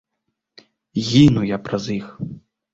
[1.09, 2.11] Гіну я праз іх!